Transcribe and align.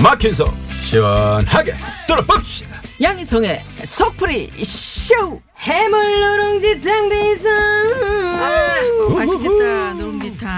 막힌 0.00 0.32
속 0.34 0.57
시원하게 0.88 1.74
뚫어봅시다 2.06 2.80
양희성의 3.02 3.62
속풀이 3.84 4.50
쇼! 4.64 5.38
해물 5.58 6.20
누룽지 6.20 6.80
탕대상 6.80 7.52
아유, 8.40 9.08
맛있겠다, 9.10 9.92
누룽지탕. 9.94 10.48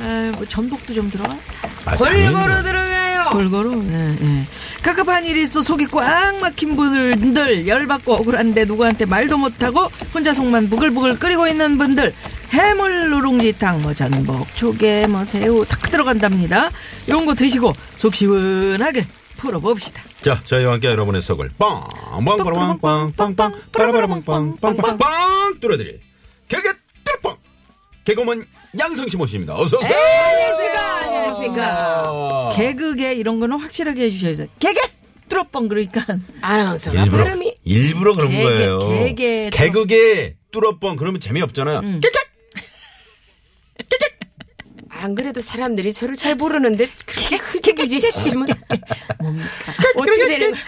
아, 0.00 0.32
뭐 0.36 0.46
전복도 0.48 0.94
좀 0.94 1.10
들어가? 1.10 1.36
아, 1.84 1.96
당연히 1.96 2.28
뭐. 2.30 2.40
골고루 2.40 2.62
들어가요. 2.62 3.24
골고루, 3.30 3.84
예, 3.92 4.16
예. 4.22 4.46
갑갑한 4.82 5.26
일이 5.26 5.42
있어 5.42 5.60
속이 5.60 5.86
꽉 5.88 6.38
막힌 6.40 6.76
분들, 6.76 7.66
열받고 7.66 8.14
억울한데 8.14 8.64
누구한테 8.64 9.04
말도 9.04 9.36
못하고 9.38 9.90
혼자 10.14 10.32
속만 10.32 10.70
부글부글 10.70 11.18
끓이고 11.18 11.46
있는 11.48 11.76
분들, 11.78 12.14
해물 12.52 13.10
누룽지탕, 13.10 13.82
뭐 13.82 13.92
전복, 13.92 14.54
조개, 14.56 15.06
뭐 15.08 15.24
새우 15.24 15.64
다 15.66 15.76
들어간답니다. 15.90 16.70
이런 17.06 17.26
거 17.26 17.34
드시고 17.34 17.74
속 17.96 18.14
시원하게 18.14 19.04
풀어봅시다. 19.42 20.02
자 20.22 20.40
저희와 20.44 20.74
함께 20.74 20.86
여러분의 20.88 21.20
속을 21.20 21.50
빵빵 21.58 22.78
빵빵 22.80 23.12
빵빵 23.16 23.52
빠라바라빵빵 23.72 24.56
빵빵 24.60 24.98
빵 24.98 25.58
뚫어드릴 25.60 26.00
개개 26.48 26.68
뚫빵 27.04 27.36
개그맨 28.04 28.46
양성씨 28.78 29.16
모십니다 29.16 29.56
어서 29.58 29.78
오세요 29.78 29.96
안녕하십니까. 29.96 30.98
안녕하십니까. 31.04 32.52
개그계 32.56 33.14
이런 33.14 33.40
거는 33.40 33.58
확실하게 33.58 34.04
해주셔야죠. 34.04 34.46
개개! 34.60 34.80
뚫어뻥 35.28 35.68
그러니까. 35.68 36.04
아나운서가 36.42 37.02
일부러 37.04 37.24
발음이 37.24 37.54
일부러 37.64 38.14
그런 38.14 38.28
개개, 38.28 38.42
거예요 38.44 38.78
개개 38.78 39.50
개그계 39.50 40.36
뚫어뻥 40.52 40.96
그러면 40.96 41.20
재미없잖아요 41.20 41.78
음. 41.80 42.00
깨깨 42.02 42.18
안 44.90 45.14
그래도 45.16 45.40
사람들이 45.40 45.92
저를 45.92 46.14
잘 46.16 46.36
모르는데 46.36 46.86
그렇게 47.06 47.38
부지시면 48.72 49.48
어떻게 49.96 50.28
되는 50.28 50.52
거야? 50.52 50.62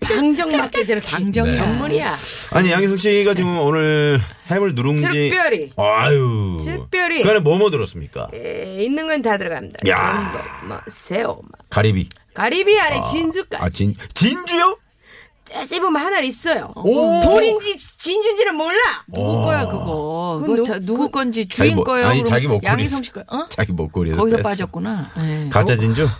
방정 0.00 0.50
맞게 0.56 0.84
저렇게 0.84 1.06
방정 1.08 1.46
네. 1.46 1.52
전문이야. 1.52 2.14
아니 2.52 2.70
양희성 2.70 2.98
씨가 2.98 3.34
지금 3.34 3.58
오늘 3.58 4.20
해물 4.50 4.74
누룽지 4.74 5.02
특별히. 5.08 5.72
아유 5.76 6.56
특별히. 6.60 7.22
그 7.22 7.30
안에 7.30 7.40
뭐뭐 7.40 7.70
들었습니까 7.70 8.28
에, 8.34 8.82
있는 8.84 9.06
건 9.06 9.22
다 9.22 9.38
들어갑니다. 9.38 9.88
야. 9.88 10.32
전복, 10.32 10.66
뭐 10.68 10.80
새우, 10.88 11.26
뭐 11.28 11.42
가리비 11.70 12.08
가리비 12.34 12.78
안에 12.78 13.00
진주까지. 13.10 13.62
아 13.64 13.68
진 13.70 13.94
진주요 14.14 14.76
째씹으면 15.46 15.96
하나 15.96 16.20
있어요. 16.20 16.72
돌인지 16.74 17.76
진주인지는 17.98 18.54
몰라. 18.56 18.78
누구 19.08 19.42
거야 19.44 19.66
그거? 19.66 20.40
그거 20.42 20.56
누- 20.56 20.62
자, 20.62 20.78
누구 20.78 21.04
그- 21.04 21.10
건지 21.10 21.46
주인 21.46 21.76
목- 21.76 21.84
거예요? 21.84 22.08
아니, 22.08 22.20
그럼 22.20 22.30
자기 22.30 22.46
목걸이 22.48 22.66
양희성. 22.66 23.02
씨 23.02 23.12
거. 23.12 23.22
어? 23.28 23.46
자기 23.50 23.72
목걸이에서 23.72 24.18
거기서 24.18 24.36
뺐어. 24.38 24.42
빠졌구나. 24.42 25.10
네. 25.20 25.48
가짜 25.52 25.76
진주 25.76 26.08
그 26.08 26.10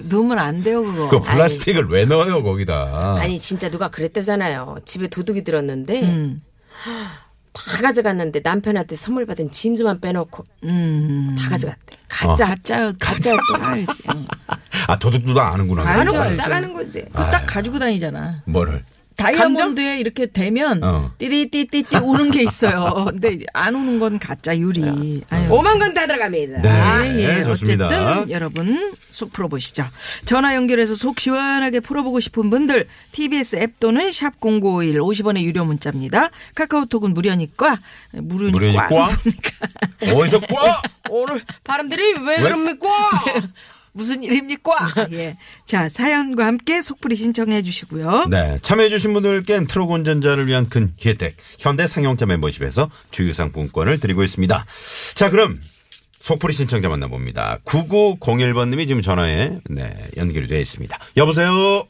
넣으면 0.00 0.38
안 0.38 0.62
돼요 0.62 0.82
그거. 0.84 1.08
그 1.08 1.20
플라스틱을 1.20 1.88
왜 1.88 2.04
넣어요 2.04 2.42
거기다 2.42 3.16
아니 3.18 3.38
진짜 3.38 3.70
누가 3.70 3.88
그랬대잖아요. 3.90 4.76
집에 4.84 5.08
도둑이 5.08 5.44
들었는데 5.44 6.02
음. 6.02 6.42
다 7.52 7.82
가져갔는데 7.82 8.40
남편한테 8.44 8.96
선물 8.96 9.24
받은 9.24 9.50
진주만 9.50 10.00
빼놓고 10.00 10.44
음. 10.64 11.34
다 11.38 11.48
가져갔대. 11.50 11.96
가짜 12.08 12.46
가짜요. 12.46 12.92
가짜요. 13.00 13.36
또 13.48 13.64
알지. 13.64 13.86
응. 14.14 14.26
아 14.88 14.98
도둑도 14.98 15.32
다 15.34 15.52
아는구나 15.54 15.84
하는 15.86 16.12
거. 16.12 16.36
따가는 16.36 16.74
거지. 16.74 17.02
그거 17.06 17.24
딱 17.30 17.46
가지고 17.46 17.78
다니잖아. 17.78 18.42
뭐를 18.44 18.84
다이아몬드에 19.16 19.98
이렇게 19.98 20.26
되면 20.26 20.82
어. 20.84 21.10
띠디띠띠띠 21.18 21.96
우는 21.96 22.30
게 22.30 22.42
있어요. 22.42 23.06
근데 23.08 23.38
안 23.52 23.74
우는 23.74 23.98
건 23.98 24.18
가짜 24.18 24.56
유리. 24.56 25.22
아유. 25.30 25.48
오만 25.50 25.78
건 25.78 25.94
다 25.94 26.06
들어갑니다. 26.06 26.60
네. 26.60 26.68
아, 26.68 27.06
예. 27.06 27.44
좋습니다. 27.44 27.86
어쨌든 27.86 28.30
여러분 28.30 28.94
속 29.10 29.32
풀어보시죠. 29.32 29.86
전화 30.26 30.54
연결해서 30.54 30.94
속 30.94 31.18
시원하게 31.18 31.80
풀어보고 31.80 32.20
싶은 32.20 32.50
분들 32.50 32.86
TBS 33.12 33.56
앱 33.56 33.80
또는 33.80 34.12
샵 34.12 34.38
#0951 34.40 34.96
50원의 34.96 35.42
유료 35.42 35.64
문자입니다. 35.64 36.28
카카오톡은 36.54 37.14
무료니까 37.14 37.78
무료니까 38.12 38.50
무료니까? 38.58 39.08
어디서 40.02 40.40
꽈 40.40 40.82
오늘 41.08 41.40
발음들이 41.64 42.14
왜 42.26 42.40
그럽니까? 42.42 42.88
무슨 43.96 44.22
일입니까? 44.22 44.72
예. 45.12 45.36
자 45.64 45.88
사연과 45.88 46.44
함께 46.46 46.82
속풀이 46.82 47.16
신청해 47.16 47.62
주시고요. 47.62 48.26
네 48.30 48.58
참여해주신 48.60 49.14
분들께는 49.14 49.66
트럭 49.66 49.90
운전자를 49.90 50.46
위한 50.46 50.68
큰 50.68 50.92
혜택 51.04 51.34
현대 51.58 51.86
상용차 51.86 52.26
멤버십에서 52.26 52.90
주유 53.10 53.32
상품권을 53.32 53.98
드리고 53.98 54.22
있습니다 54.22 54.66
자 55.14 55.30
그럼 55.30 55.60
속풀이 56.20 56.52
신청자 56.52 56.88
만나봅니다 56.88 57.60
9901번님이 57.64 58.86
지금 58.86 59.00
전화에 59.00 59.60
네 59.70 59.90
연결이 60.16 60.46
되어 60.46 60.60
있습니다 60.60 60.98
여보세요 61.16 61.84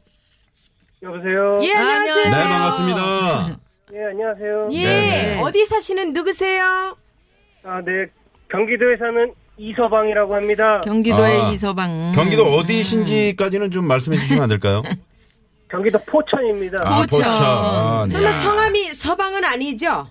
여보세요. 1.03 1.61
예 1.63 1.75
안녕하세요. 1.75 2.25
네 2.25 2.31
반갑습니다 2.31 3.59
예, 3.95 4.05
안녕하세요. 4.11 4.69
예 4.73 4.83
네네. 4.85 5.41
어디 5.43 5.65
사시는 5.67 6.13
누구세요? 6.13 6.97
아, 7.65 7.81
네. 7.85 8.07
경기도에 8.51 8.97
사는 8.97 9.33
이서방이라고 9.59 10.35
합니다. 10.35 10.81
경기도의 10.85 11.41
아, 11.41 11.49
이서방. 11.49 12.13
경기도 12.15 12.45
어디신지까지는 12.57 13.71
좀 13.71 13.87
말씀해 13.87 14.17
주시면 14.19 14.43
안 14.45 14.49
될까요 14.49 14.83
경기도 15.71 15.99
포천입니다. 16.07 16.79
아, 16.85 16.97
포천. 17.03 17.23
포천. 17.23 18.09
설마 18.11 18.29
야. 18.31 18.37
성함이 18.37 18.93
서방은 18.93 19.45
아니죠? 19.45 20.07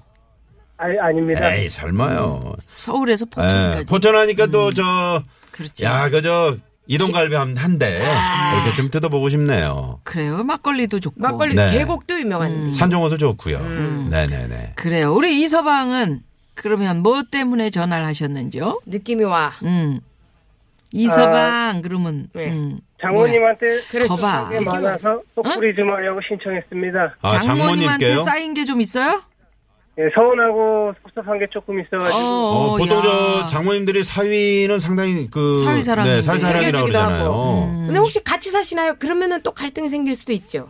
아, 0.77 0.85
아닙니다. 1.01 1.53
에이 1.55 1.69
설마요 1.69 2.53
서울에서 2.75 3.25
예, 3.25 3.29
포천까지. 3.29 3.85
포천하니까 3.89 4.47
또 4.47 4.71
저 4.73 5.23
그렇지. 5.51 5.85
야, 5.85 6.09
그저 6.09 6.57
이동갈비 6.87 7.33
한, 7.33 7.55
한 7.55 7.79
대. 7.79 7.97
이렇게 7.97 8.75
좀 8.75 8.89
뜯어보고 8.91 9.29
싶네요. 9.29 10.01
그래요. 10.03 10.43
막걸리도 10.43 10.99
좋고. 10.99 11.15
막걸리 11.19 11.55
네. 11.55 11.71
계곡도 11.71 12.19
유명한데. 12.19 12.73
산종어도 12.73 13.17
좋고요. 13.17 13.59
네네네. 14.09 14.73
그래요. 14.75 15.13
우리 15.13 15.41
이서방은 15.41 16.19
그러면 16.55 17.01
뭐 17.03 17.21
때문에 17.29 17.69
전화를 17.69 18.05
하셨는지요? 18.05 18.81
느낌이 18.85 19.23
와. 19.23 19.53
음. 19.63 19.99
이서방 20.93 21.81
그러면 21.81 22.27
네. 22.33 22.51
음. 22.51 22.79
장모님한테 23.01 23.81
그렇지. 23.91 24.09
거봐. 24.09 24.49
게 24.49 24.59
많아서 24.61 25.21
속풀이 25.35 25.75
좀 25.75 25.91
하려고 25.91 26.21
신청했습니다. 26.27 27.17
아, 27.21 27.29
장모님한테 27.39 27.85
장모님께요? 27.85 28.19
쌓인 28.19 28.53
게 28.53 28.63
좀 28.65 28.79
있어요? 28.81 29.21
예, 29.97 30.03
서운하고 30.13 30.93
섭섭한 31.03 31.39
게 31.39 31.47
조금 31.51 31.79
있어가지고. 31.79 32.19
어, 32.19 32.77
보통 32.77 32.97
야. 32.97 33.01
저 33.01 33.45
장모님들이 33.47 34.03
사위는 34.03 34.79
상당히 34.79 35.29
그. 35.29 35.55
사위 35.57 35.81
사랑인데. 35.81 36.15
네, 36.17 36.21
사위 36.21 36.39
사랑이라고 36.39 36.87
챙겨주기도 36.87 36.99
그러잖아요. 36.99 37.63
음. 37.69 37.83
근데 37.87 37.99
혹시 37.99 38.23
같이 38.23 38.49
사시나요? 38.49 38.95
그러면은 38.99 39.41
또 39.43 39.51
갈등이 39.51 39.87
생길 39.89 40.15
수도 40.15 40.33
있죠. 40.33 40.69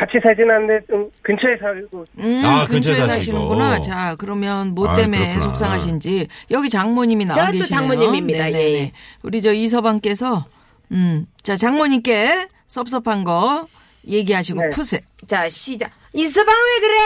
같이 0.00 0.12
살진 0.24 0.50
않는데 0.50 0.86
좀 0.86 1.10
근처에 1.20 1.58
살고. 1.60 2.06
음, 2.20 2.42
아, 2.42 2.64
근처에 2.64 2.94
근처에 2.96 3.06
사시는구나. 3.06 3.80
자, 3.82 4.16
그러면 4.18 4.68
뭐 4.74 4.88
아, 4.88 4.94
때문에 4.94 5.18
그렇구나. 5.18 5.40
속상하신지 5.40 6.26
여기 6.50 6.70
장모님이 6.70 7.26
나와 7.26 7.46
또 7.46 7.52
계시네요. 7.52 7.66
장모님입니다. 7.66 8.44
네네네. 8.44 8.64
예, 8.64 8.74
예. 8.80 8.92
우리 9.22 9.42
저 9.42 9.52
이서방께서 9.52 10.46
음, 10.92 11.26
자 11.42 11.54
장모님께 11.54 12.48
섭섭한 12.66 13.24
거 13.24 13.66
얘기하시고 14.06 14.62
네. 14.62 14.68
푸세요. 14.70 15.02
자 15.26 15.50
시작. 15.50 15.90
이서방 16.14 16.54
왜 16.54 16.80
그래? 16.80 16.96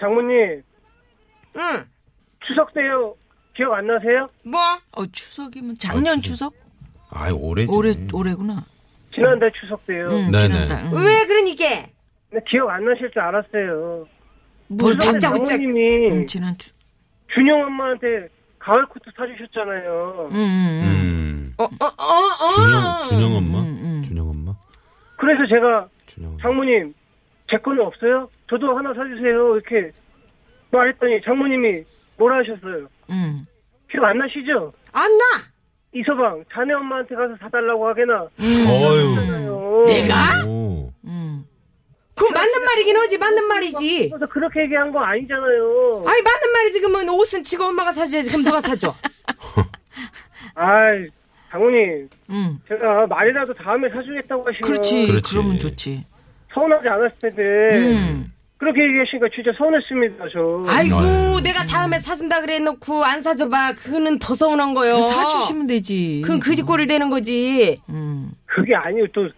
장모님, 0.00 0.62
응. 1.56 1.84
추석 2.48 2.72
때요. 2.72 3.14
기억 3.54 3.74
안 3.74 3.86
나세요? 3.86 4.28
뭐? 4.46 4.58
어 4.92 5.04
추석이면 5.12 5.76
작년 5.78 6.18
아, 6.18 6.20
추석? 6.22 6.54
아이, 7.10 7.30
오래지. 7.30 7.70
올해 7.70 7.94
올해구나. 8.14 8.64
지난달 9.14 9.52
추석 9.60 9.86
때요. 9.86 10.08
음, 10.08 10.30
네네. 10.30 10.38
지난달. 10.38 10.84
음. 10.86 11.04
왜 11.04 11.26
그러니까? 11.26 11.64
기억 12.48 12.70
안 12.70 12.84
나실 12.84 13.10
줄 13.10 13.20
알았어요. 13.20 14.06
뭘 14.68 14.96
닥- 14.96 15.20
장모님이 15.20 16.10
음, 16.10 16.26
지난 16.26 16.56
추. 16.58 16.70
준영 17.34 17.62
엄마한테 17.66 18.28
가을 18.58 18.84
코트 18.86 19.10
사주셨잖아요. 19.16 20.28
음, 20.32 20.36
음, 20.36 20.82
음. 20.84 21.54
어, 21.58 21.64
어, 21.64 21.66
어, 21.66 22.06
어. 22.46 22.50
준영, 22.54 23.08
준영 23.08 23.36
엄마? 23.36 23.58
음, 23.60 23.80
음. 23.82 24.02
준영 24.04 24.28
엄마? 24.28 24.54
그래서 25.18 25.46
제가 25.46 25.88
준영 26.06 26.30
엄마. 26.30 26.42
장모님 26.42 26.94
제 27.50 27.56
거는 27.58 27.84
없어요? 27.84 28.28
저도 28.48 28.76
하나 28.76 28.92
사주세요. 28.94 29.56
이렇게 29.56 29.90
말했더니 30.70 31.20
장모님이 31.22 31.82
뭐라 32.16 32.38
하셨어요? 32.38 32.86
음. 33.10 33.46
기억 33.90 34.04
안 34.04 34.18
나시죠? 34.18 34.72
안 34.92 35.18
나. 35.18 35.24
이서방 35.94 36.42
자네 36.50 36.72
엄마한테 36.72 37.14
가서 37.14 37.36
사달라고 37.38 37.86
하게나 37.88 38.26
어유 38.40 39.44
요 39.46 39.84
내가? 39.86 40.14
오. 40.46 40.90
음. 41.04 41.31
그 42.72 42.78
맞는 42.78 42.84
말이긴 42.84 42.96
하지 42.96 43.18
맞는 43.18 43.44
말이지. 43.48 44.08
그래서 44.10 44.26
그렇게 44.26 44.62
얘기한 44.62 44.92
거 44.92 45.00
아니잖아요. 45.00 46.04
아니 46.06 46.22
맞는 46.22 46.52
말이지 46.52 46.80
그러면 46.80 47.08
옷은 47.10 47.44
지가 47.44 47.68
엄마가 47.68 47.92
사줘야지 47.92 48.28
그럼 48.30 48.44
누가 48.44 48.60
사줘? 48.60 48.94
아이, 50.54 51.06
장모님, 51.50 52.08
음. 52.30 52.58
제가 52.68 53.06
말이라도 53.06 53.54
다음에 53.54 53.88
사주겠다고 53.90 54.42
하시면 54.42 54.60
그렇지. 54.62 55.06
그렇지. 55.06 55.34
그러면 55.34 55.58
좋지. 55.58 56.04
서운하지 56.54 56.88
않았을 56.88 57.18
텐데 57.18 57.42
음. 57.78 58.32
그렇게 58.58 58.82
얘기하시니까 58.84 59.28
진짜 59.34 59.50
서운했습니다. 59.56 60.24
저. 60.32 60.64
아이고 60.68 60.96
아유. 60.96 61.40
내가 61.42 61.64
다음에 61.64 61.98
사준다 61.98 62.40
그래 62.42 62.58
놓고 62.58 63.04
안 63.04 63.22
사줘봐 63.22 63.74
그거는 63.74 64.18
더 64.18 64.34
서운한 64.34 64.74
거요. 64.74 65.00
사주시면 65.02 65.66
되지. 65.66 66.20
그건 66.24 66.38
그짓꼴을 66.40 66.86
대는 66.86 67.10
거지. 67.10 67.80
음. 67.88 68.32
그게 68.46 68.74
아니고 68.74 69.06
또 69.12 69.28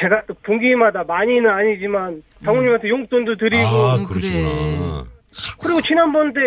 제가 0.00 0.22
또 0.26 0.34
분기마다 0.42 1.04
많이는 1.04 1.48
아니지만 1.48 2.22
장모님한테 2.44 2.88
용돈도 2.88 3.36
드리고 3.36 3.64
아, 3.66 3.96
음, 3.96 4.04
그러시구나. 4.06 5.04
그리고 5.60 5.80
지난번 5.82 6.32
때 6.32 6.40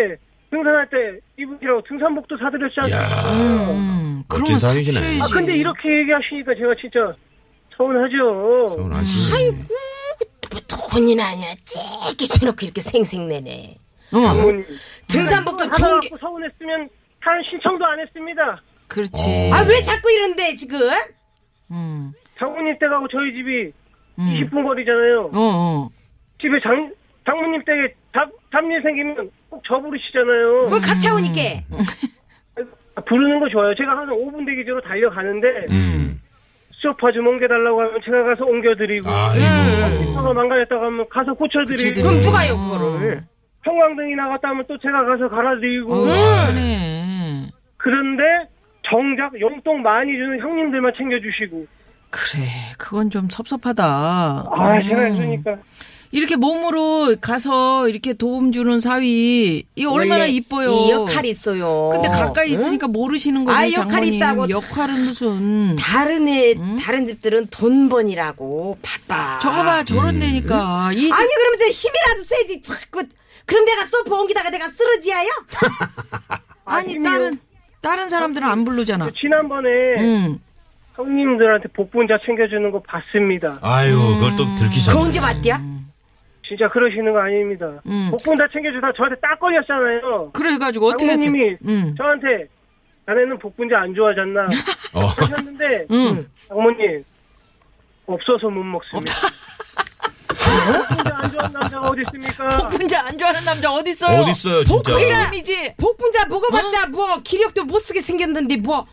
등산할 0.50 0.88
때 0.90 0.96
이분이라고 1.38 1.82
등산복도 1.88 2.36
사드렸지 2.38 2.74
야. 2.92 3.00
않습니까? 3.00 3.32
음. 3.72 4.22
그러면 4.28 4.58
사위시네. 4.58 4.92
사줘야지. 5.00 5.20
아 5.22 5.26
근데 5.34 5.56
이렇게 5.56 5.88
얘기하시니까 6.00 6.54
제가 6.54 6.74
진짜 6.80 7.14
서운하죠. 7.76 8.68
서운하시. 8.76 9.34
아이고 9.34 9.56
뭐 10.50 10.60
돈이나 10.90 11.28
아니라 11.28 11.54
째게 11.64 12.26
줘놓고 12.26 12.58
이렇게 12.62 12.80
생색내네. 12.80 13.76
어. 14.12 14.20
장모님. 14.20 14.64
등산복도 15.08 15.70
좋은 15.72 16.00
게. 16.00 16.08
서운했으면 16.20 16.88
한 17.20 17.42
신청도 17.50 17.84
안 17.84 18.00
했습니다. 18.00 18.60
그렇지. 18.88 19.22
어. 19.52 19.54
아왜 19.54 19.82
자꾸 19.82 20.10
이런데 20.10 20.54
지금? 20.56 20.80
음. 21.70 22.12
장모님 22.38 22.78
댁하고 22.78 23.08
저희 23.08 23.32
집이 23.32 23.72
음. 24.18 24.22
20분 24.24 24.64
거리잖아요. 24.64 25.20
어, 25.26 25.30
어. 25.34 25.88
집에 26.40 26.60
장, 26.62 26.92
장모님 27.24 27.62
댁에 27.64 27.94
잡, 28.14 28.28
잡일 28.52 28.82
생기면 28.82 29.30
꼭 29.50 29.62
저 29.66 29.78
부르시잖아요. 29.80 30.62
그걸 30.64 30.80
같이 30.80 31.08
오니까. 31.10 31.40
아, 32.94 33.00
부르는 33.02 33.40
거 33.40 33.48
좋아요. 33.48 33.74
제가 33.74 33.96
항상 33.96 34.14
5분 34.16 34.44
대기조로 34.46 34.80
달려가는데 34.82 35.46
음. 35.70 36.20
소파 36.72 37.10
좀 37.12 37.26
옮겨달라고 37.26 37.80
하면 37.80 38.00
제가 38.04 38.22
가서 38.24 38.44
옮겨드리고. 38.44 39.08
소파가 40.04 40.32
망가졌다고 40.32 40.84
하면 40.84 41.06
가서 41.08 41.34
고쳐드리고 41.34 42.02
그럼 42.02 42.20
누가 42.20 42.48
요 42.48 42.56
그거를? 42.56 43.20
형광등이 43.64 44.14
나갔다 44.14 44.48
하면 44.50 44.64
또 44.68 44.78
제가 44.78 45.04
가서 45.04 45.28
갈아드리고 45.28 45.92
어, 45.92 46.06
잘하네. 46.14 47.48
그런데 47.76 48.22
정작 48.88 49.38
용돈 49.40 49.82
많이 49.82 50.12
주는 50.12 50.38
형님들만 50.40 50.92
챙겨주시고 50.96 51.66
그래, 52.10 52.46
그건 52.78 53.10
좀 53.10 53.28
섭섭하다. 53.28 53.84
아 53.84 54.82
제가 54.82 55.02
해주니까 55.02 55.56
이렇게 56.10 56.36
몸으로 56.36 57.16
가서 57.20 57.86
이렇게 57.88 58.14
도움 58.14 58.50
주는 58.50 58.80
사위, 58.80 59.64
이 59.76 59.84
얼마나 59.84 60.24
이뻐요. 60.24 60.72
이 60.72 60.90
역할이 60.90 61.28
있어요. 61.28 61.90
근데 61.92 62.08
가까이 62.08 62.48
응? 62.48 62.52
있으니까 62.54 62.88
모르시는 62.88 63.44
거지. 63.44 63.56
아, 63.58 63.66
역할이 63.70 63.82
장모님. 63.90 64.14
있다고. 64.14 64.48
역할은 64.48 65.04
무슨. 65.04 65.76
다른 65.76 66.26
애, 66.28 66.54
다른 66.80 67.04
집들은 67.06 67.48
돈 67.50 67.90
번이라고 67.90 68.78
바빠. 68.80 69.38
저거 69.40 69.62
봐, 69.64 69.84
저런 69.84 70.18
데니까. 70.18 70.90
이 70.94 71.00
집, 71.00 71.12
아니 71.12 71.28
그러면 71.28 71.58
저 71.58 71.66
힘이라도 71.66 72.24
세지 72.24 72.62
자꾸. 72.62 73.02
그럼 73.44 73.64
내가 73.66 73.86
소파 73.86 74.14
옮기다가 74.20 74.48
내가 74.50 74.66
쓰러지야요? 74.68 75.28
아니, 76.64 76.92
힘이요. 76.94 77.10
다른, 77.10 77.38
다른 77.82 78.08
사람들은 78.08 78.46
안 78.48 78.64
부르잖아. 78.64 79.10
지난번에 79.18 79.68
응. 79.98 80.40
형님들한테 80.98 81.68
복분자 81.68 82.18
챙겨주는 82.26 82.70
거 82.72 82.82
봤습니다. 82.82 83.58
아유, 83.62 83.96
그걸 83.96 84.36
또 84.36 84.44
들키셨네. 84.56 84.98
그 84.98 85.04
언제 85.04 85.20
봤디야? 85.20 85.60
진짜 86.46 86.66
그러시는 86.68 87.12
거 87.12 87.20
아닙니다. 87.20 87.66
음. 87.86 88.08
복분자 88.10 88.48
챙겨주다 88.52 88.92
저한테 88.96 89.16
딱 89.20 89.38
걸렸잖아요. 89.38 90.30
그래가지고 90.32 90.86
어떻게 90.88 91.06
했어? 91.12 91.22
장모님이 91.22 91.56
응. 91.68 91.94
저한테 91.96 92.46
자네는 93.06 93.38
복분자 93.38 93.78
안 93.78 93.94
좋아하잖나 93.94 94.46
어. 94.96 95.00
하셨는데 95.06 95.86
응. 95.90 96.26
장모님 96.48 97.04
없어서 98.06 98.48
못 98.48 98.62
먹습니다. 98.64 99.12
복분자 100.88 101.18
안 101.18 101.30
좋아하는 101.30 101.52
남자가 101.60 101.80
어디 101.88 102.00
있습니까? 102.06 102.48
복분자 102.48 103.06
안 103.06 103.18
좋아하는 103.18 103.44
남자 103.44 103.70
어딨어요? 103.70 104.20
어딨어요, 104.22 104.64
진짜. 104.64 105.74
복분자 105.76 106.26
먹어봤자 106.26 106.86
뭐 106.88 107.20
기력도 107.22 107.64
못 107.66 107.78
쓰게 107.80 108.00
생겼는데 108.00 108.56
뭐. 108.56 108.86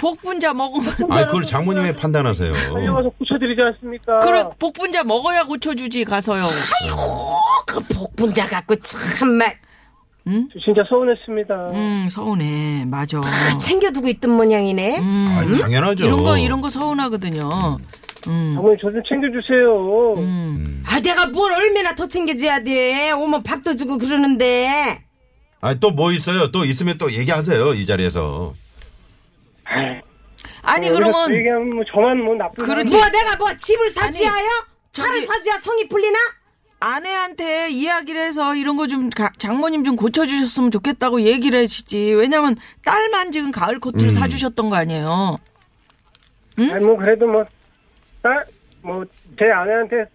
복분자 0.00 0.54
먹으면. 0.54 0.92
아이, 1.10 1.26
그걸 1.26 1.44
장모님이 1.44 1.92
판단하세요. 1.94 2.52
달려가서 2.52 3.10
고쳐드리지 3.18 3.60
않습니까? 3.60 4.18
그래, 4.20 4.44
복분자 4.58 5.04
먹어야 5.04 5.44
고쳐주지, 5.44 6.04
가서요. 6.04 6.44
그 7.66 7.80
복분자 7.94 8.46
갖고 8.46 8.74
참말 8.76 9.54
저 10.24 10.60
진짜 10.64 10.82
서운했습니다. 10.88 11.54
음, 11.72 12.06
서운해. 12.08 12.84
맞아. 12.86 13.20
챙겨두고 13.60 14.08
있던 14.08 14.30
모양이네. 14.30 14.98
음. 15.00 15.36
아, 15.36 15.58
당연하죠. 15.58 16.04
이런 16.06 16.22
거, 16.22 16.38
이런 16.38 16.60
거 16.60 16.70
서운하거든요. 16.70 17.78
음. 18.28 18.52
장모님 18.54 18.78
저 18.80 18.90
좀 18.92 19.02
챙겨주세요. 19.08 20.14
음. 20.18 20.84
아 20.86 21.00
내가 21.00 21.26
뭘 21.26 21.52
얼마나 21.52 21.94
더 21.94 22.06
챙겨줘야 22.06 22.62
돼. 22.62 23.10
오면 23.12 23.42
밥도 23.42 23.76
주고 23.76 23.98
그러는데. 23.98 25.02
아, 25.62 25.74
또 25.74 25.90
뭐 25.90 26.12
있어요? 26.12 26.50
또 26.52 26.64
있으면 26.64 26.96
또 26.98 27.12
얘기하세요, 27.12 27.74
이 27.74 27.84
자리에서. 27.86 28.52
아니, 30.62 30.88
어, 30.88 30.92
그러면. 30.92 31.26
그 31.28 31.34
얘기하면 31.36 31.74
뭐 31.74 31.84
저만 31.92 32.18
뭐 32.22 32.34
나쁜 32.34 32.64
그렇지. 32.64 32.94
뭐 32.96 33.08
내가 33.08 33.36
뭐 33.36 33.56
집을 33.56 33.90
사줘야요? 33.90 34.48
차를 34.92 35.14
저기- 35.14 35.26
사줘야 35.26 35.54
성이 35.62 35.88
풀리나? 35.88 36.18
아내한테 36.82 37.68
이야기를 37.70 38.20
해서 38.20 38.54
이런 38.54 38.76
거 38.76 38.86
좀 38.86 39.10
장모님 39.38 39.84
좀 39.84 39.96
고쳐주셨으면 39.96 40.70
좋겠다고 40.70 41.20
얘기를 41.22 41.60
하시지. 41.62 42.14
왜냐면 42.14 42.56
딸만 42.86 43.32
지금 43.32 43.50
가을 43.50 43.78
코트를 43.78 44.06
음. 44.06 44.10
사주셨던 44.10 44.70
거 44.70 44.76
아니에요. 44.76 45.36
아니 46.58 46.84
뭐 46.84 46.96
그래도 46.96 47.26
뭐 47.26 47.44
딸 48.22 48.44
뭐 48.82 49.04
제 49.38 49.44
아내한테 49.50 50.06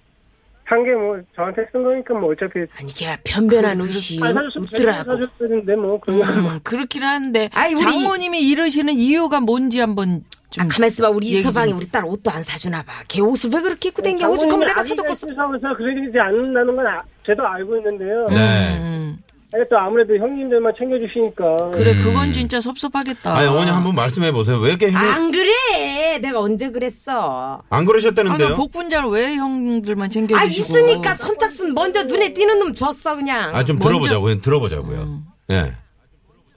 산게뭐 0.67 1.19
저한테 1.35 1.67
쓴 1.71 1.83
거니까 1.83 2.13
뭐 2.15 2.31
어차피 2.31 2.59
아니 2.79 2.94
걔 2.94 3.17
변변한 3.23 3.79
옷이 3.81 4.19
없더라고. 4.21 5.17
사줬는데 5.38 5.75
뭐 5.75 6.00
그냥 6.00 6.41
뭐 6.44 6.51
음, 6.53 6.59
그렇긴 6.63 7.03
한데 7.03 7.50
아이, 7.53 7.73
우리- 7.73 7.81
장모님이 7.81 8.41
이러시는 8.50 8.94
이유가 8.95 9.39
뭔지 9.39 9.79
한번 9.79 10.23
좀 10.50 10.65
아, 10.65 10.67
가만 10.69 10.88
있어봐. 10.88 11.09
우리 11.09 11.27
얘기 11.27 11.41
좀- 11.44 11.51
이서방이 11.51 11.73
우리 11.73 11.89
딸 11.91 12.06
옷도 12.06 12.31
안 12.31 12.41
사주나 12.41 12.81
봐. 12.83 12.94
걔 13.07 13.21
옷을 13.21 13.51
왜 13.53 13.62
그렇게 13.62 13.89
입고 13.89 14.01
댕겨? 14.01 14.27
오죽하면 14.29 14.67
내가 14.67 14.83
사줬겠어. 14.83 15.27
그러지 15.27 16.17
않는다는 16.19 16.75
건 16.75 16.88
아, 16.88 17.03
저도 17.25 17.45
알고 17.45 17.77
있는데요. 17.77 18.27
네. 18.29 18.77
음, 18.79 19.17
아니, 19.55 19.63
또 19.69 19.77
아무래도 19.77 20.17
형님들만 20.17 20.74
챙겨주시니까 20.77 21.71
그래 21.71 21.93
음. 21.93 22.03
그건 22.03 22.33
진짜 22.33 22.59
섭섭하겠다. 22.59 23.38
아니, 23.38 23.47
어머니 23.47 23.69
한번 23.71 23.95
말씀해 23.95 24.33
보세요. 24.33 24.57
왜 24.59 24.69
이렇게 24.69 24.89
힘을 24.89 25.00
안 25.01 25.31
그래. 25.31 26.17
내가 26.19 26.41
언제 26.41 26.69
그랬어. 26.71 27.62
안 27.69 27.77
아니, 27.79 27.85
그러셨다는데요? 27.88 28.57
복분자를 28.57 29.09
왜 29.09 29.35
형들만 29.35 30.07
아 30.07 30.09
챙겨주시고? 30.09 30.77
있으니까 30.77 31.15
선착순 31.15 31.74
먼저 31.74 32.03
눈에 32.03 32.33
띄는 32.33 32.59
놈 32.59 32.74
줬어 32.74 33.15
그냥. 33.15 33.55
아, 33.55 33.63
좀 33.63 33.77
먼저- 33.77 33.88
들어보자고요. 33.89 34.41
들어보자고요. 34.41 35.21
예. 35.51 35.55
아, 35.57 35.71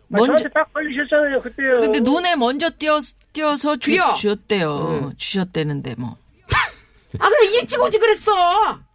먼저 0.08 0.26
저한테 0.36 0.48
딱 0.54 0.72
걸리셨잖아요 0.72 1.42
그때요. 1.42 1.72
근데 1.74 2.00
눈에 2.00 2.34
먼저 2.34 2.68
띄어 2.76 2.98
띄어서 3.32 3.76
주, 3.76 3.90
주여. 3.92 4.14
주셨대요. 4.14 5.12
주셨대는데 5.16 5.94
뭐. 5.98 6.16
아 7.20 7.28
그럼 7.28 7.44
일찍 7.44 7.80
오지 7.80 7.98
그랬어. 7.98 8.32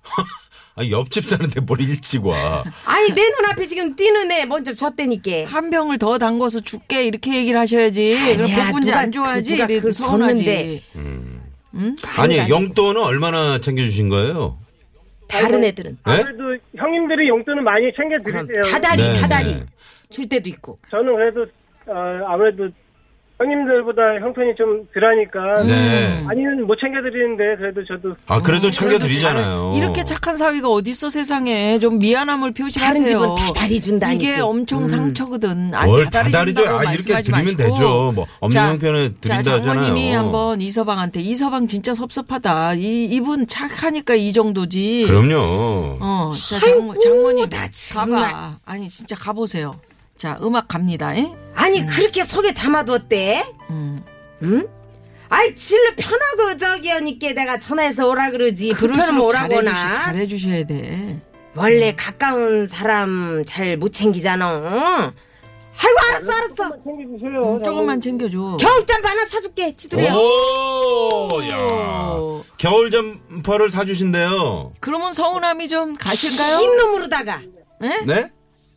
아니, 0.76 0.92
옆집 0.92 1.26
사는데 1.26 1.60
뭘 1.62 1.82
일찍 1.82 2.26
와. 2.26 2.64
아니 2.86 3.10
내 3.14 3.22
눈앞에 3.30 3.68
지금 3.68 3.96
뛰는 3.96 4.32
애 4.32 4.46
먼저 4.46 4.74
줬다니까. 4.74 5.46
한 5.46 5.70
병을 5.70 6.00
더 6.00 6.18
담궈서 6.18 6.62
줄게 6.62 7.04
이렇게 7.04 7.36
얘기를 7.36 7.60
하셔야지. 7.60 8.36
그럼 8.38 8.52
아니야, 8.52 8.72
누가 8.72 9.00
안 9.00 9.12
좋아하지. 9.12 9.52
그 9.52 9.62
누가 9.62 9.68
그걸 9.68 9.94
서운하지. 9.94 10.44
줬는데. 10.44 10.84
아니, 12.18 12.38
영돈은 12.50 13.02
얼마나 13.02 13.60
챙겨주신 13.60 14.10
거예요? 14.10 14.58
다른 15.28 15.64
애들은 15.64 15.92
네? 16.06 16.14
아무래도 16.14 16.58
형님들이 16.76 17.28
용돈을 17.30 17.64
많이 17.64 17.92
챙겨드리세요. 17.96 18.72
다다리 18.72 19.02
네, 19.04 19.14
다다리 19.22 19.56
네. 19.56 19.66
줄 20.10 20.30
때도 20.30 20.50
있고. 20.50 20.78
저는 20.92 21.16
그래도 21.16 21.42
어, 21.88 21.94
아무래도 22.28 22.70
형님들보다 23.40 24.02
형편이 24.22 24.56
좀 24.56 24.88
덜하니까 24.94 25.64
네. 25.64 26.22
많이는 26.24 26.66
못 26.68 26.78
챙겨드리는데 26.78 27.58
그래도 27.58 27.84
저도 27.86 28.16
아, 28.28 28.42
그래도 28.42 28.70
챙겨드리잖아요. 28.72 29.44
그래도 29.44 29.64
잘해. 29.74 29.78
이렇게 29.80 30.04
착한 30.04 30.38
사위가 30.38 30.70
어딨어 30.70 31.10
세상에 31.10 31.80
좀 31.80 31.98
미안함을 32.00 32.52
표시하세요. 32.54 32.94
다른 32.94 33.08
집은 33.08 33.36
다 33.36 33.54
다리 33.54 33.82
준다니까. 33.82 34.14
이게 34.32 34.40
엄청 34.40 34.88
상처거든. 34.88 35.74
아니, 35.74 35.92
뭘 35.92 36.06
다다리 36.06 36.32
다다리 36.32 36.54
준다고 36.54 36.68
줘요? 36.68 36.78
아, 36.78 36.94
이렇게 36.94 37.14
말씀하지 37.14 37.24
드리면 37.32 37.44
마시고. 37.44 37.64
되죠. 37.64 38.12
뭐 38.16 38.28
없는 38.40 38.54
자, 38.54 38.70
형편에 38.70 39.08
자, 39.10 39.14
드린다 39.22 39.38
하잖아요. 39.38 39.64
장모님이 39.64 40.12
한번 40.14 40.62
이서방한테 40.62 41.20
이서방 41.22 41.68
진짜 41.68 41.94
섭섭하다. 41.94 42.76
이 42.76 43.06
이분 43.06 43.48
착하니까 43.48 44.14
이 44.16 44.32
정도지. 44.32 45.06
그럼요. 45.08 45.98
어, 46.00 46.34
자 46.50 46.60
장모, 46.60 46.98
장모님. 47.00 47.50
가봐. 47.94 48.58
아니 48.66 48.88
진짜 48.88 49.16
가보세요. 49.16 49.74
자 50.24 50.40
음악 50.42 50.70
갑니다. 50.70 51.14
에? 51.14 51.30
아니 51.54 51.86
그렇게 51.86 52.24
속에 52.24 52.54
담아뒀대? 52.54 53.44
음. 53.72 54.02
응? 54.44 54.70
아이 55.28 55.54
진로 55.54 55.92
편하고 55.98 56.58
저기 56.58 56.88
하니까 56.88 57.34
내가 57.34 57.58
전화해서 57.60 58.08
오라 58.08 58.32
그러지 58.32 58.70
불편하면 58.70 59.16
그럴수록 59.20 59.28
오라고나 59.28 59.74
잘해주시, 59.74 60.04
잘해주셔야 60.06 60.64
돼. 60.64 61.22
원래 61.58 61.94
가까운 61.98 62.68
사람 62.68 63.44
잘 63.46 63.76
못 63.76 63.92
챙기잖아 63.92 64.48
아이고 65.76 66.00
알았어 66.08 66.32
알았어 66.32 66.78
챙겨주세요. 66.86 67.56
음, 67.56 67.62
조금만 67.62 68.00
챙겨줘. 68.00 68.56
경짬 68.62 69.04
하나 69.04 69.26
사줄게 69.26 69.76
지들이야 69.76 70.14
오, 70.16 71.30
야. 71.52 71.58
오. 72.18 72.46
겨울 72.58 72.92
점퍼를 72.92 73.70
사주신대요. 73.72 74.72
그러면 74.80 75.12
서운함이 75.12 75.68
좀 75.68 75.96
가실까요? 75.96 76.60
흰 76.60 76.78
놈으로다가 76.78 77.42
네? 77.82 78.06
네? 78.06 78.32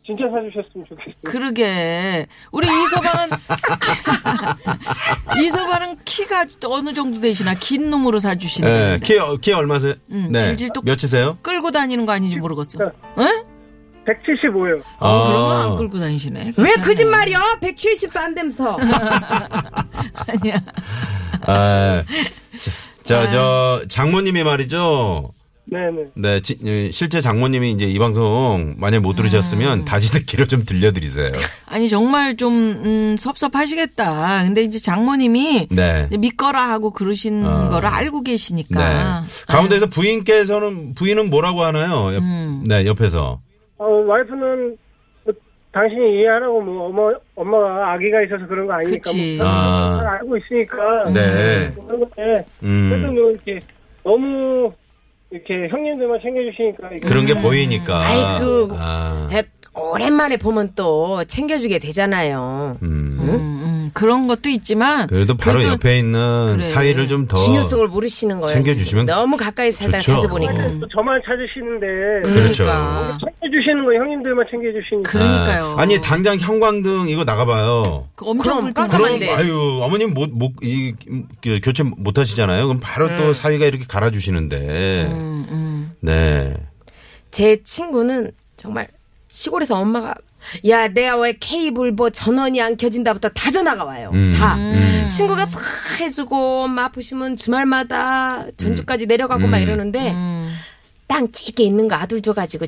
진짜 0.07 0.23
사주셨으면 0.31 0.85
좋겠어요. 0.87 1.13
그러게. 1.25 2.27
우리 2.53 2.65
이서방은 2.65 3.29
이서방은 5.43 5.97
키가 6.05 6.45
어느 6.65 6.93
정도 6.93 7.19
되시나 7.19 7.53
긴 7.55 7.89
놈으로 7.89 8.19
사주시네. 8.19 8.67
네. 8.67 8.99
키, 9.03 9.17
어, 9.17 9.35
키 9.35 9.51
얼마세요? 9.51 9.95
음, 10.11 10.29
네. 10.31 10.39
질질 10.39 10.69
똑- 10.73 10.85
몇이세요? 10.85 11.37
끌고 11.41 11.71
다니는 11.71 12.05
거 12.05 12.13
아닌지 12.13 12.37
모르겠어. 12.37 12.79
응? 13.17 13.43
175요. 14.07 14.81
어, 14.99 15.27
그러면 15.27 15.61
안 15.71 15.75
끌고 15.75 15.99
다니시네. 15.99 16.39
왜 16.39 16.53
괜찮네. 16.53 16.85
거짓말이야 16.85 17.39
170도 17.61 18.17
안 18.17 18.33
되면서 18.33 18.77
아니야. 20.25 20.61
아, 21.41 22.03
자, 23.03 23.29
저, 23.29 23.81
장모님이 23.89 24.43
말이죠. 24.43 25.33
네네. 25.69 26.05
네, 26.15 26.39
지- 26.39 26.57
예, 26.63 26.91
실제 26.91 27.19
장모님이 27.19 27.71
이제 27.71 27.85
이 27.85 27.99
방송 27.99 28.75
만약 28.77 29.01
못 29.01 29.15
들으셨으면 29.17 29.83
다시 29.85 30.11
듣기로 30.13 30.45
좀 30.45 30.63
들려드리세요. 30.63 31.27
아니 31.65 31.89
정말 31.89 32.37
좀 32.37 32.53
음, 32.53 33.15
섭섭하시겠다. 33.17 34.43
근데 34.45 34.61
이제 34.61 34.79
장모님이 34.79 35.67
네. 35.71 36.07
믿거라 36.17 36.69
하고 36.69 36.91
그러신 36.91 37.45
어. 37.45 37.69
거를 37.69 37.89
알고 37.89 38.23
네. 38.23 38.31
계시니까. 38.31 39.25
가운데서 39.47 39.87
부인께서는, 39.87 40.93
부인은 40.95 41.29
뭐라고 41.29 41.61
하나요? 41.63 42.13
옆, 42.15 42.23
음. 42.23 42.63
네, 42.65 42.85
옆에서. 42.85 43.41
어, 43.77 43.85
와이프는 43.85 44.77
뭐, 45.25 45.33
당신이 45.73 46.19
이해하라고 46.19 46.61
뭐 46.61 46.87
엄마 46.87 47.13
엄마가 47.35 47.91
아기가 47.93 48.23
있어서 48.23 48.47
그런 48.47 48.67
거 48.67 48.73
아니니까 48.73 49.11
그치. 49.11 49.35
뭐 49.37 49.45
아. 49.47 49.97
잘 50.01 50.07
알고 50.15 50.37
있으니까 50.37 51.09
네. 51.13 51.73
그런 51.75 51.99
건데 51.99 52.45
음. 52.63 52.89
그래도 52.89 53.11
뭐 53.11 53.29
이렇게 53.31 53.59
너무 54.03 54.71
이렇게 55.29 55.67
형님들만 55.69 56.19
챙겨주시니까 56.21 56.89
이게 56.95 57.07
그런 57.07 57.25
게 57.25 57.33
보이니까. 57.41 57.99
아이고. 58.01 58.69
아, 58.73 59.29
에, 59.33 59.43
오랜만에 59.79 60.37
보면 60.37 60.71
또 60.75 61.23
챙겨주게 61.23 61.77
되잖아요 61.79 62.77
음. 62.81 62.87
음, 63.19 63.29
음, 63.29 63.63
그런 63.93 64.27
것도 64.27 64.49
있지만. 64.49 65.07
그래도 65.07 65.35
바로 65.35 65.57
그래도 65.59 65.73
옆에 65.73 65.99
있는 65.99 66.53
그래. 66.57 66.63
사이를 66.65 67.07
좀 67.07 67.27
더. 67.27 67.37
중요성을 67.37 67.87
모르시는 67.87 68.39
거예요 68.39 68.55
챙겨주시면 68.55 69.05
지금. 69.05 69.05
너무 69.05 69.37
가까이 69.37 69.71
살다. 69.71 69.99
가서 69.99 70.27
보니까 70.27 70.53
음. 70.53 70.79
또 70.79 70.87
저만 70.89 71.21
찾으시는데 71.25 72.29
그렇죠. 72.29 72.63
그러니까. 72.63 73.17
챙겨주시는 73.19 73.85
거 73.85 73.93
형님들만 73.95 74.45
챙겨주시니까 74.51 75.11
그러니까요. 75.11 75.75
아, 75.77 75.85
니 75.85 75.99
당장 76.01 76.37
형광등 76.37 77.07
이거 77.09 77.23
나가봐요. 77.23 78.07
그 78.15 78.25
엄청. 78.25 78.73
깜깜한데. 78.73 79.33
아유, 79.33 79.79
어머님 79.81 80.13
못, 80.13 80.29
못, 80.29 80.51
이, 80.61 80.93
그, 81.41 81.59
교체 81.63 81.83
못 81.83 82.17
하시잖아요. 82.17 82.67
그럼 82.67 82.79
바로 82.81 83.07
또 83.17 83.33
사위가 83.33 83.65
이렇게 83.65 83.85
갈아주시는데. 83.87 84.57
음, 85.11 85.45
음. 85.49 85.91
네. 86.01 86.53
제 87.31 87.61
친구는 87.63 88.31
정말 88.55 88.87
시골에서 89.29 89.77
엄마가 89.79 90.15
야 90.67 90.87
내가 90.87 91.17
왜 91.17 91.33
케이블 91.39 91.91
뭐 91.91 92.09
전원이 92.09 92.61
안 92.61 92.77
켜진다부터 92.77 93.29
다 93.29 93.51
전화가 93.51 93.83
와요 93.83 94.11
음, 94.13 94.33
다 94.37 94.55
음. 94.55 95.07
친구가 95.09 95.45
다 95.47 95.59
해주고 95.99 96.63
엄마 96.63 96.85
아프시면 96.85 97.35
주말마다 97.35 98.45
전주까지 98.57 99.05
내려가고 99.07 99.47
막 99.47 99.57
음. 99.57 99.63
이러는데 99.63 100.11
음. 100.11 100.53
땅 101.07 101.31
찌게 101.31 101.63
있는 101.63 101.87
거 101.87 101.95
아들 101.95 102.21
줘가지고 102.21 102.65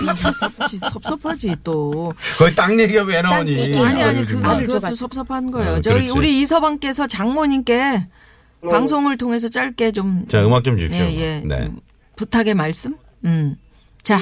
미쳤어 0.00 0.32
섭섭지, 0.32 0.78
섭섭하지 0.78 1.56
또. 1.62 2.10
거의 2.38 2.54
땅 2.54 2.80
얘기가 2.80 3.02
왜 3.02 3.20
나오니? 3.20 3.72
땅 3.74 3.84
아니 3.84 4.02
아니 4.02 4.24
그거 4.24 4.56
그것도. 4.56 4.94
섭섭한 4.94 5.50
거예요. 5.50 5.72
어, 5.74 5.80
저희 5.82 6.06
그렇지. 6.06 6.18
우리 6.18 6.40
이서방께서 6.40 7.06
장모님께 7.06 8.06
방송을 8.70 9.18
통해서 9.18 9.50
짧게 9.50 9.92
좀 9.92 10.24
자, 10.26 10.42
음악 10.42 10.64
좀 10.64 10.78
주십시오. 10.78 11.04
예, 11.04 11.14
예. 11.16 11.42
네. 11.44 11.66
음, 11.66 11.78
부탁의 12.16 12.54
말씀? 12.54 12.96
음. 13.26 13.56
자, 14.02 14.20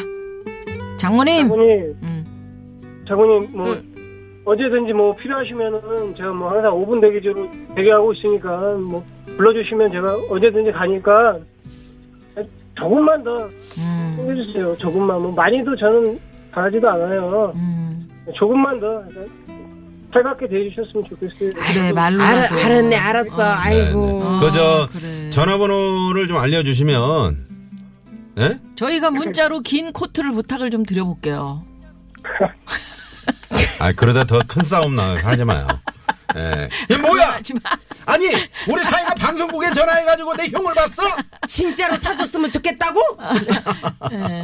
장모님. 0.99 1.49
장모님 1.49 1.95
음. 2.03 2.24
장모님 3.07 3.49
뭐 3.53 3.77
언제든지 4.47 4.93
뭐 4.93 5.15
필요하시면은 5.17 6.15
제가 6.17 6.33
뭐 6.33 6.51
항상 6.51 6.73
5분 6.73 7.01
대기제로 7.01 7.49
대기하고 7.75 8.13
있으니까 8.13 8.75
뭐 8.75 9.05
불러주시면 9.37 9.91
제가 9.93 10.17
언제든지 10.29 10.73
가니까 10.73 11.39
조금만 12.77 13.23
더 13.23 13.47
음. 13.47 14.15
챙겨주세요. 14.17 14.77
조금만 14.79 15.23
뭐 15.23 15.33
많이도 15.33 15.77
저는 15.77 16.19
바라지도 16.51 16.89
않아요. 16.91 17.53
음. 17.55 18.09
조금만 18.35 18.81
더 18.81 19.03
살갑게 20.13 20.49
대해주셨으면 20.49 21.05
좋겠어요. 21.09 21.53
그래, 21.55 21.93
말로. 21.93 22.23
알, 22.23 22.47
알았네 22.47 22.97
알았어 22.97 23.43
아이고 23.43 24.07
네, 24.07 24.31
네. 24.31 24.41
그저 24.41 24.89
그래. 24.93 25.31
전화번호를 25.31 26.29
좀 26.29 26.37
알려주시면, 26.37 27.37
네? 28.37 28.59
저희가 28.77 29.11
문자로 29.11 29.61
긴 29.61 29.93
코트를 29.93 30.31
부탁을 30.33 30.71
좀 30.71 30.85
드려볼게요. 30.85 31.65
아, 33.85 33.93
그러다 33.93 34.25
더 34.25 34.41
큰 34.49 34.63
싸움 34.65 34.97
나, 34.97 35.15
하지 35.23 35.45
마요. 35.45 35.67
예. 36.37 36.69
이게 36.85 36.97
뭐야? 36.97 37.33
하지 37.35 37.53
마. 37.55 37.61
아니, 38.07 38.27
우리 38.67 38.83
사이가 38.83 39.15
방송국에 39.15 39.73
전화해가지고 39.75 40.35
내 40.37 40.49
형을 40.49 40.73
봤어? 40.75 41.03
진짜로 41.47 41.95
사줬으면 41.99 42.51
좋겠다고 42.51 43.01
예. 44.13 44.43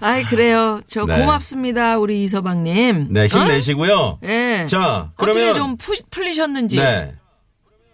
아이, 0.00 0.24
그래요. 0.24 0.80
저 0.88 1.06
네. 1.06 1.16
고맙습니다, 1.20 1.98
우리 1.98 2.24
이서방님. 2.24 3.08
네, 3.12 3.22
어? 3.22 3.26
힘내시고요. 3.26 4.18
예. 4.24 4.66
자, 4.68 5.10
어떻게 5.16 5.32
그러면. 5.32 5.54
좀 5.54 5.76
푸, 5.76 5.94
풀리셨는지. 6.10 6.76
네. 6.78 7.14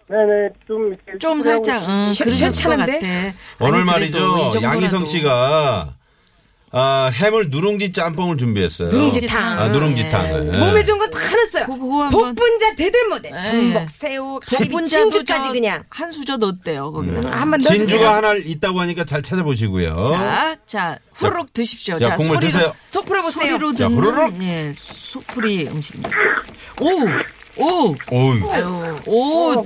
네네 0.09 0.49
좀 0.67 0.87
이렇게 0.89 1.17
좀 1.19 1.39
소개하고 1.39 1.63
살짝, 1.63 1.83
있- 1.83 1.89
응, 1.89 2.13
시- 2.13 2.23
그러셨을 2.23 2.47
것 2.47 2.51
시원찮은데? 2.75 2.93
같아. 2.99 3.37
오늘 3.59 3.75
아니, 3.75 3.85
말이죠. 3.85 4.19
그래도 4.19 4.37
이 4.49 4.51
정도라도. 4.51 4.77
양희성 4.77 5.05
씨가 5.05 5.93
아, 6.73 7.11
해물 7.13 7.49
누룽지 7.49 7.91
짬뽕을 7.91 8.37
준비했어요. 8.37 8.89
누룽지탕. 8.89 9.59
아, 9.59 9.67
누룽지탕. 9.67 10.25
예. 10.25 10.51
예. 10.53 10.57
몸에 10.57 10.83
좋은 10.85 10.97
건 10.99 11.11
다 11.11 11.19
넣었어요 11.35 11.65
그거, 11.65 12.03
한번- 12.03 12.33
복분자 12.35 12.75
대들모대 12.77 13.29
예, 13.33 13.35
예. 13.35 13.41
전복 13.41 13.89
새우 13.89 14.39
복분자도 14.39 15.09
진주까지 15.11 15.47
저 15.47 15.51
그냥 15.51 15.83
한 15.89 16.11
수저 16.11 16.37
넣었대요, 16.37 16.91
거기다가. 16.93 17.27
아, 17.35 17.41
한번 17.41 17.59
넣어주세요 17.59 17.87
진주가 17.87 18.15
하나 18.15 18.33
있다고 18.35 18.79
하니까 18.79 19.03
잘 19.03 19.21
찾아보시고요. 19.21 20.05
자, 20.05 20.55
자, 20.65 20.97
후루룩 21.13 21.53
드십시오. 21.53 21.99
자, 21.99 22.15
국물 22.15 22.35
소리로, 22.37 22.51
드세요. 22.51 22.73
속 22.85 23.05
풀어보세요 23.05 23.43
소리로 23.51 23.73
자, 23.75 23.89
듣는 23.89 24.01
후루룩. 24.03 24.41
예, 24.43 24.71
속풀이 24.73 25.67
음식입니다. 25.67 26.09
오, 26.79 27.95
오. 29.05 29.65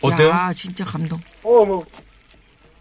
어때요? 0.00 0.28
야, 0.28 0.52
진짜 0.52 0.84
감동. 0.84 1.20
어 1.44 1.64
뭐 1.64 1.84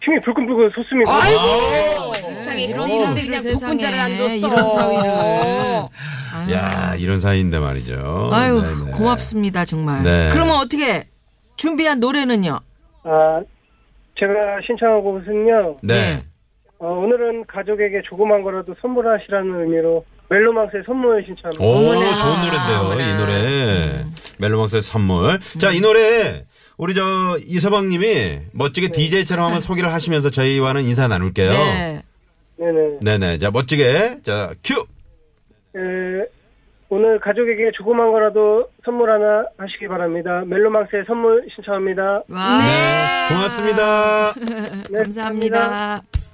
힘이 0.08 0.20
불끈불끈 0.22 0.72
솟습니다. 0.74 1.12
아이고 1.14 2.14
세상에 2.14 2.64
이런 2.64 2.90
이런 2.90 3.14
사위를 3.16 3.40
그냥 3.40 3.54
복분자를 3.60 4.00
안 4.00 4.16
줬어 4.18 4.34
이런 4.36 4.70
사위를. 4.70 5.10
아유, 5.12 6.52
야, 6.54 6.96
이런 6.98 7.20
사이인데 7.20 7.60
말이죠. 7.60 8.30
아유 8.32 8.62
네네. 8.62 8.92
고맙습니다 8.92 9.66
정말. 9.66 10.04
네. 10.04 10.30
그러면 10.32 10.56
어떻게 10.56 11.08
준비한 11.58 12.00
노래는요? 12.00 12.58
아 13.04 13.42
제가 14.18 14.34
신청한 14.66 15.02
곡은요. 15.02 15.78
네. 15.84 16.24
어, 16.80 16.88
오늘은 16.88 17.46
가족에게 17.48 18.02
조그만 18.08 18.44
거라도 18.44 18.74
선물하시라는 18.82 19.62
의미로 19.64 20.06
멜로망스의 20.30 20.84
선물 20.86 21.24
신청합니다. 21.26 21.64
오, 21.64 21.70
어머나, 21.70 22.18
좋은 22.18 22.42
노래인데요, 22.44 22.80
어머나. 22.82 23.10
이 23.10 23.18
노래. 23.18 24.06
멜로망스의 24.40 24.82
선물. 24.84 25.40
자, 25.58 25.72
이 25.72 25.82
노래, 25.82 26.44
우리 26.77 26.93
저, 26.93 27.01
이서방 27.46 27.89
님이 27.89 28.39
멋지게 28.51 28.89
DJ처럼 28.89 29.46
한번 29.46 29.62
소개를 29.62 29.91
하시면서 29.91 30.29
저희와는 30.29 30.84
인사 30.84 31.07
나눌게요. 31.07 31.50
네. 31.50 32.03
네네. 32.57 33.00
네네. 33.01 33.38
자, 33.39 33.51
멋지게. 33.51 34.22
자, 34.24 34.53
큐! 34.63 34.86
에, 35.75 36.25
오늘 36.89 37.19
가족에게 37.19 37.72
조그만 37.75 38.12
거라도 38.12 38.69
선물 38.86 39.12
하나 39.12 39.46
하시기 39.57 39.88
바랍니다. 39.88 40.43
멜로망스의 40.46 41.03
선물 41.07 41.46
신청합니다. 41.53 42.24
와, 42.29 42.57
네. 42.60 43.34
고맙습니다. 43.34 44.34
네, 44.89 45.03
감사합니다. 45.03 46.01
들어오 46.01 46.26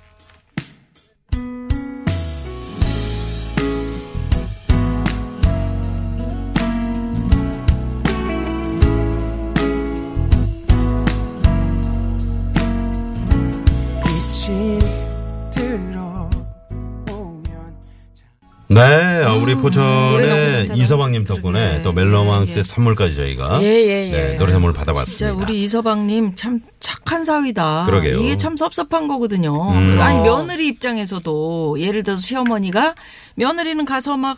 면 18.74 18.90
네, 18.90 19.24
우리 19.42 19.54
노래가 19.56 19.62
포천의 19.62 20.58
보니까 20.68 20.76
이서방님 20.76 21.24
덕분에. 21.24 21.82
또 21.84 21.94
멜로망스의 21.94 22.60
예. 22.60 22.64
선물까지 22.64 23.16
저희가 23.16 23.62
예, 23.62 23.68
예, 23.68 24.08
예. 24.08 24.12
네, 24.12 24.38
노래 24.38 24.52
선물을 24.52 24.74
진짜 24.74 24.86
받아봤습니다. 24.86 25.44
우리 25.44 25.64
이서방님 25.64 26.36
참 26.36 26.60
착한 26.80 27.24
사위다. 27.26 27.86
그러게요. 27.86 28.18
이게 28.20 28.36
참 28.38 28.58
섭섭한 28.58 29.08
거거든요. 29.08 29.72
음. 29.72 30.00
아니 30.02 30.20
며느리 30.22 30.68
입장에서도 30.68 31.78
예를 31.80 32.04
들어서 32.04 32.22
시어머니가 32.22 32.96
며느리는 33.36 33.84
가서 33.86 34.18
막뭐 34.18 34.36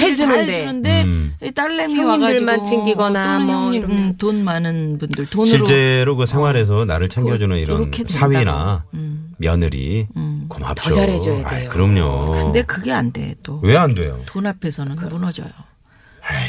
해주는데. 0.00 0.52
해주는데 0.52 1.02
음. 1.04 1.34
이 1.42 1.50
딸내미 1.50 1.94
형님들만 1.96 2.58
와가지고 2.58 2.64
챙기거나 2.70 3.24
또는 3.38 3.46
뭐 3.46 3.54
형님 3.64 3.80
이러면. 3.80 3.96
음, 3.98 4.14
돈 4.18 4.44
많은 4.44 4.98
분들 4.98 5.26
돈으로 5.26 5.46
실제로 5.56 6.16
그 6.16 6.26
생활에서 6.26 6.84
나를 6.84 7.08
챙겨주는 7.08 7.54
그- 7.56 7.60
이런 7.60 7.76
그렇게 7.90 8.04
사위나. 8.06 8.84
음. 8.94 9.27
며느리 9.38 10.06
고맙죠. 10.48 10.82
더 10.82 10.90
잘해줘야 10.90 11.46
아이, 11.46 11.60
돼요. 11.60 11.70
그럼요. 11.70 12.32
근데 12.32 12.62
그게 12.62 12.92
안 12.92 13.12
돼 13.12 13.34
또. 13.42 13.60
왜 13.64 13.76
안 13.76 13.94
돼요? 13.94 14.20
돈 14.26 14.46
앞에서는 14.46 14.96
무너져요. 15.08 15.48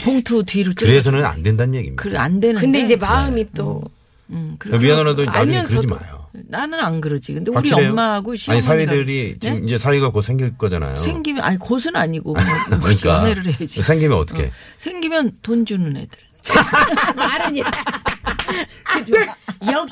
봉투 0.03 0.43
뒤로. 0.43 0.73
그래서는 0.75 1.23
안 1.25 1.41
된다는 1.41 1.75
얘기입니다. 1.75 2.03
그래 2.03 2.17
안 2.17 2.39
되는데. 2.39 2.61
근데 2.61 2.81
이제 2.81 2.95
마음이 2.95 3.51
또 3.55 3.81
음, 4.29 4.55
그래. 4.59 4.77
미안하나도 4.77 5.25
나중에 5.25 5.63
그러지. 5.63 5.87
마요. 5.87 6.27
나는 6.31 6.79
안 6.79 7.01
그러지. 7.01 7.33
근데 7.33 7.49
우리 7.51 7.55
확실해요? 7.69 7.89
엄마하고 7.91 8.31
아니 8.31 8.37
시어머니가 8.37 8.67
사위들이 8.69 9.37
네? 9.39 9.47
지금 9.47 9.63
이제 9.65 9.77
사위가 9.77 10.09
곧 10.09 10.21
생길 10.21 10.57
거잖아요. 10.57 10.97
생기면 10.97 11.43
아니 11.43 11.57
곧은 11.57 11.95
아니고 11.95 12.33
뭐 12.33 12.43
그러니까 12.81 13.19
연애를 13.21 13.45
해야지. 13.47 13.81
생기면 13.81 14.17
어떻게? 14.17 14.51
생기면 14.77 15.31
돈 15.41 15.65
주는 15.65 15.95
애들. 15.95 16.19
말은 17.15 17.57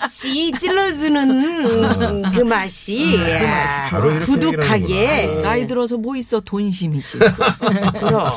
역시 0.01 0.51
찔러주는 0.59 2.31
그 2.33 2.41
맛이 2.41 3.17
바로 3.89 4.11
이렇게 4.11 4.25
두둑하게 4.25 4.83
얘기를 5.23 5.41
나이 5.41 5.65
들어서 5.67 5.97
뭐 5.97 6.15
있어 6.15 6.39
돈심이지. 6.39 7.17
그럼 7.99 8.27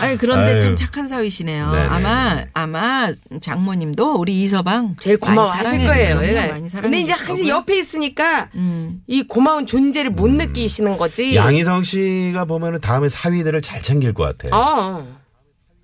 아니 0.00 0.16
그런데 0.18 0.52
아유. 0.52 0.60
참 0.60 0.76
착한 0.76 1.08
사위시네요. 1.08 1.70
네네. 1.70 1.86
아마 1.86 2.44
아마 2.52 3.12
장모님도 3.40 4.16
우리 4.16 4.42
이서방 4.42 4.96
제일 5.00 5.18
고마워하실. 5.18 5.86
거예요. 5.86 6.20
예. 6.24 6.48
많이. 6.48 6.68
근데 6.68 7.00
이제 7.00 7.12
항상 7.12 7.46
옆에 7.46 7.78
있으니까 7.78 8.48
음. 8.54 9.02
이 9.06 9.22
고마운 9.22 9.66
존재를 9.66 10.10
못 10.10 10.28
느끼시는 10.30 10.96
거지. 10.98 11.36
양희성 11.36 11.82
씨가 11.84 12.44
보면은 12.46 12.80
다음에 12.80 13.08
사위들을 13.08 13.62
잘 13.62 13.80
챙길 13.82 14.14
것 14.14 14.24
같아요. 14.24 14.60
어 14.60 15.06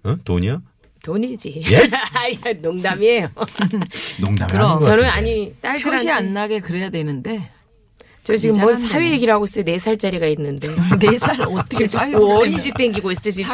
어? 0.04 0.16
돈이요? 0.24 0.62
돈이지. 1.02 1.62
예? 1.70 2.52
농담이에요. 2.62 3.28
농담을 4.20 4.52
그럼. 4.52 4.82
저는. 4.82 5.04
아니 5.04 5.52
딸들한테 5.60 5.90
표시 5.96 6.10
안 6.10 6.32
나게 6.32 6.60
그래야 6.60 6.90
되는데 6.90 7.50
저 8.24 8.36
지금 8.36 8.60
뭔. 8.60 8.76
사회 8.76 9.10
얘기를 9.10 9.34
하고 9.34 9.44
있어요. 9.44 9.64
네 9.64 9.78
살짜리가 9.78 10.26
있는데. 10.28 10.68
네살 11.00 11.40
어떻게 11.42 11.86
사위 11.88 12.12
뭐 12.12 12.38
어린이집 12.38 12.76
땡기고 12.76 13.10
있어요. 13.10 13.32
지금. 13.32 13.50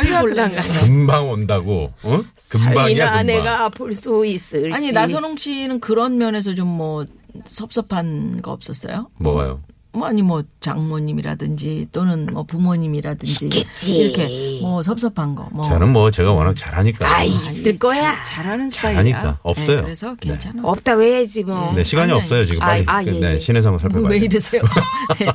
가서. 0.54 0.86
금방 0.86 1.30
온다고. 1.30 1.92
어? 2.02 2.22
금방이야 2.50 3.06
금방. 3.06 3.26
내가 3.26 3.68
볼수 3.70 4.24
있을지. 4.26 4.72
아니 4.74 4.92
나선홍 4.92 5.36
씨는 5.38 5.80
그런 5.80 6.18
면에서 6.18 6.54
좀 6.54 6.68
뭐 6.68 7.04
섭섭한 7.44 8.40
거 8.42 8.52
없었어요? 8.52 9.10
뭐가요? 9.18 9.60
뭐 9.98 10.08
아니 10.08 10.22
뭐 10.22 10.42
장모님이라든지 10.60 11.88
또는 11.92 12.26
뭐 12.32 12.44
부모님이라든지 12.44 13.46
있겠지. 13.46 13.96
이렇게 13.96 14.60
뭐 14.62 14.82
섭섭한 14.82 15.34
거 15.34 15.48
뭐. 15.52 15.64
저는 15.64 15.92
뭐 15.92 16.10
제가 16.10 16.32
워낙 16.32 16.54
잘하니까. 16.54 17.06
아 17.06 17.22
있을 17.24 17.78
거야. 17.78 18.22
잘, 18.22 18.24
잘하는 18.24 18.70
스타일이야. 18.70 19.02
잘하니까. 19.02 19.38
없어요. 19.42 19.76
네, 19.76 19.82
그래서 19.82 20.14
괜찮아. 20.14 20.62
없다고 20.64 21.02
해야지 21.02 21.44
뭐. 21.44 21.72
네 21.74 21.84
시간이 21.84 22.12
아니, 22.12 22.20
없어요 22.20 22.44
지금 22.44 22.62
아, 22.62 22.66
빨리. 22.68 22.84
아, 22.86 23.04
예, 23.04 23.10
네 23.10 23.34
예. 23.34 23.40
신의 23.40 23.62
상을 23.62 23.78
살펴봐요. 23.78 24.10
왜 24.10 24.18
이러세요? 24.18 24.62
네. 25.18 25.26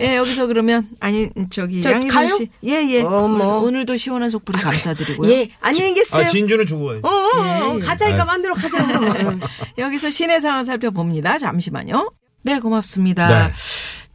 예, 0.00 0.16
여기서 0.16 0.46
그러면 0.46 0.88
아니 1.00 1.28
저기 1.50 1.80
가요? 1.80 2.28
씨, 2.28 2.50
예예. 2.64 3.02
어머. 3.02 3.58
오늘도 3.58 3.96
시원한 3.96 4.30
속풀이 4.30 4.58
감사드리고요. 4.58 5.30
예 5.30 5.50
안녕히 5.60 5.94
계세요. 5.94 6.22
아 6.22 6.24
진주는 6.26 6.66
주고 6.66 6.86
가요. 6.86 7.00
어, 7.02 7.08
어, 7.08 7.70
어, 7.70 7.74
예, 7.74 7.76
예. 7.76 7.80
가자니까 7.80 8.24
만들어 8.24 8.54
가자. 8.54 8.84
그러면. 8.86 9.40
여기서 9.78 10.10
신의 10.10 10.40
상황 10.40 10.64
살펴봅니다. 10.64 11.38
잠시만요. 11.38 12.12
네, 12.42 12.60
고맙습니다. 12.60 13.50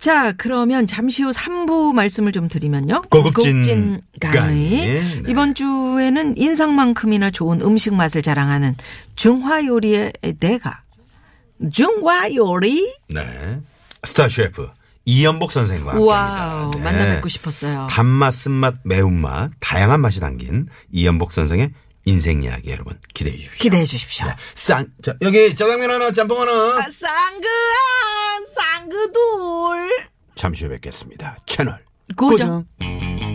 네. 0.03 0.11
자, 0.11 0.33
그러면 0.33 0.85
잠시 0.85 1.23
후 1.23 1.31
3부 1.31 1.93
말씀을 1.93 2.33
좀 2.33 2.49
드리면요. 2.49 3.03
고급진 3.09 4.01
강의. 4.19 4.37
강의. 4.37 4.69
네. 4.69 5.23
이번 5.29 5.55
주에는 5.55 6.35
인상만큼이나 6.37 7.31
좋은 7.31 7.61
음식 7.61 7.93
맛을 7.93 8.21
자랑하는 8.21 8.75
중화 9.15 9.65
요리의 9.65 10.11
대가. 10.41 10.81
중화 11.71 12.33
요리? 12.35 12.93
네. 13.07 13.61
스타 14.03 14.27
셰프 14.27 14.69
이연복 15.05 15.53
선생과 15.53 15.97
wow. 15.97 16.71
네. 16.71 16.81
만나 16.81 17.05
뵙고 17.05 17.29
싶었어요. 17.29 17.87
단맛, 17.89 18.31
쓴맛, 18.31 18.79
매운맛 18.83 19.51
다양한 19.61 20.01
맛이 20.01 20.19
담긴 20.19 20.67
이연복 20.91 21.31
선생의 21.31 21.71
인생 22.05 22.43
이야기 22.43 22.71
여러분 22.71 22.99
기대해 23.13 23.37
주십시오. 23.37 23.61
기대해 23.61 23.85
주십시오. 23.85 24.25
네. 24.27 24.35
쌍, 24.55 24.87
자, 25.01 25.13
여기 25.21 25.55
짜장면 25.55 25.89
하나, 25.89 26.11
짬뽕 26.11 26.41
하나. 26.41 26.51
아, 26.51 26.89
쌍그아, 26.89 28.32
쌍그돌. 28.55 29.89
잠시 30.35 30.65
후에 30.65 30.75
뵙겠습니다. 30.75 31.37
채널 31.45 31.79
고정. 32.17 32.65
고정. 32.79 33.32